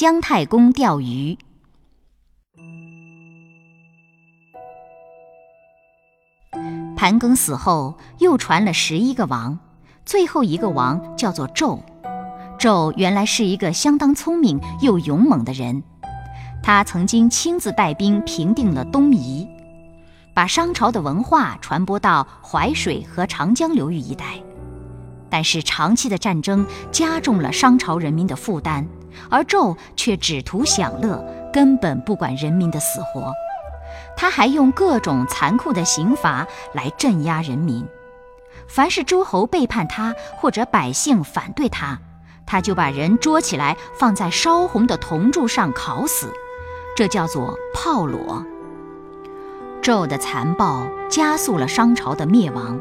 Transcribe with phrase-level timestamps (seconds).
[0.00, 1.36] 姜太公钓鱼。
[6.96, 9.58] 盘庚死后，又传了十一个王，
[10.06, 11.80] 最后一个王叫做纣。
[12.60, 15.82] 纣原来是一个相当聪明又勇猛的人，
[16.62, 19.48] 他曾经亲自带兵平定了东夷，
[20.32, 24.26] 把商朝的文化传播到淮水和长江流域一带。
[25.28, 28.86] 但是长期的战争加重了商朝人民的负担，
[29.30, 33.32] 而纣却只图享乐，根本不管人民的死活。
[34.16, 37.86] 他还用各种残酷的刑罚来镇压人民，
[38.66, 41.98] 凡是诸侯背叛他或者百姓反对他，
[42.44, 46.32] 他就把人捉起来放在烧红的铜柱上烤死，
[46.96, 48.44] 这叫做炮烙。
[49.80, 52.78] 纣的残暴加速了商朝的灭亡。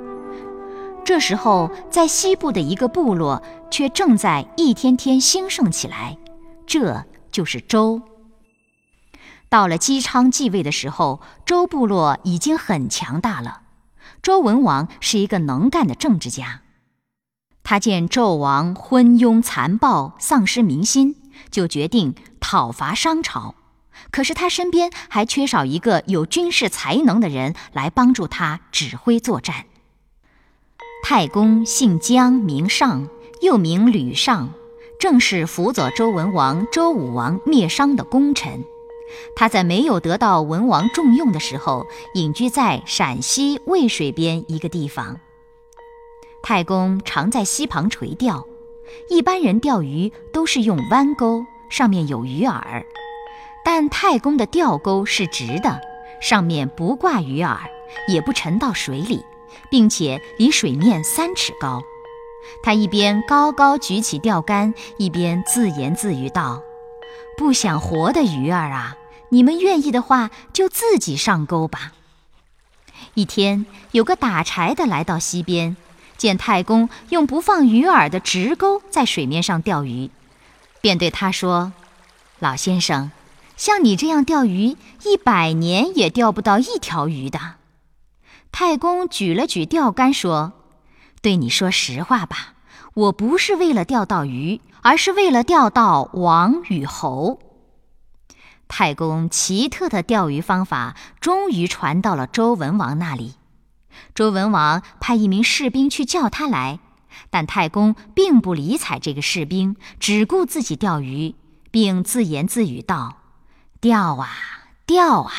[1.05, 3.41] 这时候，在西部的一个部落
[3.71, 6.17] 却正在一天天兴盛起来，
[6.67, 8.01] 这就是周。
[9.49, 13.61] 到了姬昌继位的时候，周部落已经很强大了。
[14.21, 16.61] 周文王是一个能干的政治家，
[17.63, 21.15] 他见纣王昏庸残暴、丧失民心，
[21.49, 23.55] 就决定讨伐商朝。
[24.11, 29.65] 可是他身边还缺少一个有军事才能的人来帮助他指挥作战。
[31.03, 33.07] 太公姓姜，名尚，
[33.41, 34.49] 又名吕尚，
[34.99, 38.65] 正是辅佐周文王、周武王灭商的功臣。
[39.35, 45.19] 他在没有得到文王重用的时候，隐居在陕西渭水边一个地方。
[46.41, 48.47] 太公常在溪旁垂钓，
[49.09, 52.83] 一般人钓鱼都是用弯钩，上面有鱼饵，
[53.63, 55.79] 但太公的钓钩是直的，
[56.21, 57.57] 上面不挂鱼饵，
[58.07, 59.23] 也不沉到水里。
[59.69, 61.81] 并且离水面三尺高，
[62.63, 66.61] 他一边高高举起钓竿，一边自言自语道
[67.37, 68.95] ：“不想活的鱼儿啊，
[69.29, 71.93] 你们愿意的话，就自己上钩吧。”
[73.13, 75.77] 一天，有个打柴的来到溪边，
[76.17, 80.09] 见太公用不放鱼饵的直钩在水面上钓鱼，
[80.81, 81.73] 便对他说
[82.39, 83.11] ：“老先生，
[83.55, 87.39] 像你这样钓鱼，一百年也钓不到一条鱼的。”
[88.51, 90.53] 太公举了举钓竿，说
[91.21, 92.53] ：“对你说实话吧，
[92.93, 97.39] 我不是为了钓到鱼，而是为了钓到王与侯。”
[98.69, 103.35] 太公奇特的钓鱼方法终于传到了周文王那里。
[104.13, 106.79] 周文王派一名士兵去叫他来，
[107.29, 111.35] 但太公并不理睬这个士兵，只顾自己钓鱼，
[111.71, 113.17] 并自言自语道
[113.79, 114.29] ：“钓啊
[114.85, 115.33] 钓啊，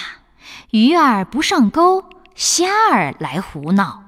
[0.71, 4.05] 鱼儿不上钩。”虾儿来胡闹。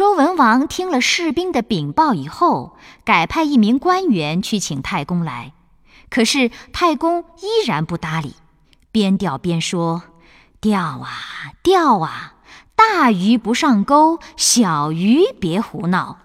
[0.00, 2.74] 周文王听了士兵的禀报以后，
[3.04, 5.52] 改派一名官员去请太公来。
[6.08, 8.34] 可是太公依然不搭理，
[8.90, 10.04] 边钓边说
[10.58, 11.10] ：“钓啊
[11.62, 12.36] 钓啊，
[12.74, 16.16] 大鱼不上钩，小鱼别胡闹。”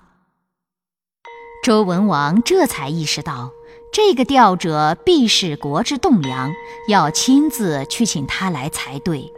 [1.62, 3.52] 周文王这才意识到，
[3.92, 6.54] 这个钓者必是国之栋梁，
[6.88, 9.34] 要亲自去请他来才对。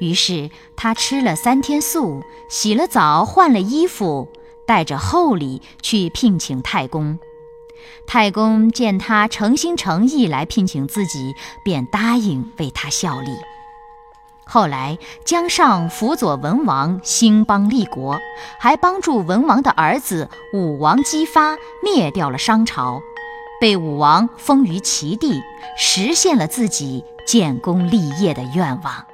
[0.00, 4.28] 于是他吃了三天素，洗了澡，换了衣服，
[4.66, 7.18] 带着厚礼去聘请太公。
[8.06, 13.30] 太公见他诚心诚意来聘请自己，便答应为他效力。
[14.48, 18.20] 后来姜尚辅佐文王兴邦立国，
[18.60, 23.00] 还帮助文王的儿子武王姬发灭掉了商朝，
[23.60, 25.42] 被武王封于齐地，
[25.76, 29.04] 实现了自己建功立业的愿望。